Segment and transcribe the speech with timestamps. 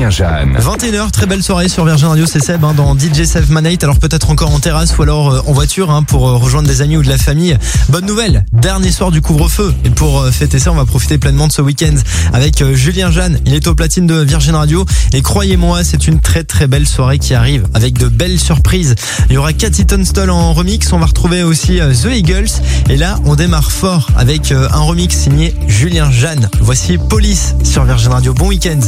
[0.00, 0.56] Julien Jeanne.
[0.58, 3.84] 21h, très belle soirée sur Virgin Radio, c'est Seb hein, dans DJ Save Night.
[3.84, 6.80] Alors peut-être encore en terrasse ou alors euh, en voiture hein, pour euh, rejoindre des
[6.80, 7.54] amis ou de la famille.
[7.90, 9.74] Bonne nouvelle, dernier soir du couvre-feu.
[9.84, 11.94] Et pour euh, fêter ça, on va profiter pleinement de ce week-end
[12.32, 13.40] avec Julien Jeanne.
[13.44, 14.86] Il est au platine de Virgin Radio.
[15.12, 18.94] Et croyez-moi, c'est une très très belle soirée qui arrive avec de belles surprises.
[19.28, 20.90] Il y aura Cathy Tunstall en remix.
[20.94, 22.62] On va retrouver aussi The Eagles.
[22.88, 26.48] Et là, on démarre fort avec un remix signé Julien Jeanne.
[26.60, 28.32] Voici Police sur Virgin Radio.
[28.32, 28.80] Bon week-end.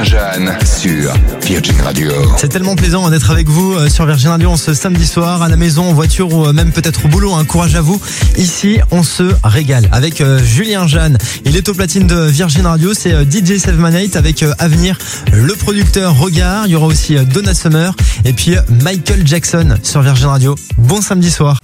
[0.00, 1.12] Julien Jeanne sur
[1.42, 2.10] Virgin Radio.
[2.36, 5.48] C'est tellement plaisant hein, d'être avec vous euh, sur Virgin Radio ce samedi soir, à
[5.48, 7.34] la maison, en voiture ou euh, même peut-être au boulot.
[7.34, 8.00] Un courage à vous.
[8.36, 11.18] Ici, on se régale avec euh, Julien Jeanne.
[11.44, 12.94] Il est au platine de Virgin Radio.
[12.94, 14.96] C'est DJ Save Manate avec Avenir,
[15.32, 16.66] le producteur Regard.
[16.66, 17.94] Il y aura aussi Donna Summer
[18.24, 20.54] et puis Michael Jackson sur Virgin Radio.
[20.78, 21.58] Bon samedi soir.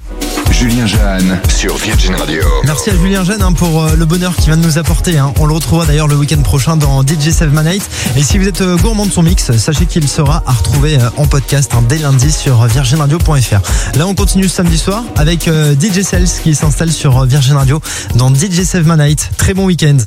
[0.51, 2.43] Julien Jeanne sur Virgin Radio.
[2.65, 5.19] Merci à Julien Jeanne hein, pour euh, le bonheur qu'il vient de nous apporter.
[5.19, 5.33] hein.
[5.39, 7.89] On le retrouvera d'ailleurs le week-end prochain dans DJ Save My Night.
[8.17, 11.11] Et si vous êtes euh, gourmand de son mix, sachez qu'il sera à retrouver euh,
[11.19, 13.97] en podcast hein, dès lundi sur virginradio.fr.
[13.99, 17.81] Là, on continue samedi soir avec DJ Cells qui s'installe sur Virgin Radio
[18.15, 19.31] dans DJ Save My Night.
[19.37, 19.97] Très bon week-end.